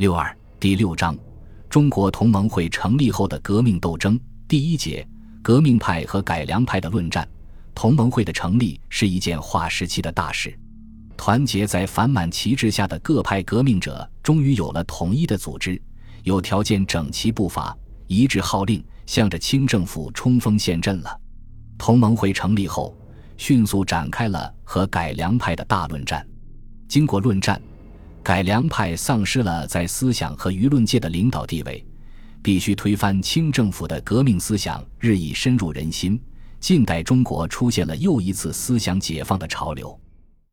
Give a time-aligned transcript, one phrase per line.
[0.00, 1.14] 六二第六章，
[1.68, 5.06] 中国同盟会成立后的革命斗争第一节，
[5.42, 7.28] 革命派和改良派的论战。
[7.74, 10.58] 同盟会的成立是一件划时期的大事，
[11.18, 15.78] 团结在反满旗帜下的各派革命者终于有了统一的组织，
[16.22, 17.76] 有条件整齐步伐，
[18.06, 21.14] 一致号令，向着清政府冲锋陷阵了。
[21.76, 22.96] 同盟会成立后，
[23.36, 26.26] 迅速展开了和改良派的大论战。
[26.88, 27.60] 经过论战。
[28.30, 31.84] 改良派丧失了在思想和舆论界的领导地位，
[32.40, 36.16] 必须推翻清政府的革命思想日益深入人心。
[36.60, 40.00] 近代中国出现了又一次思想解放的潮流。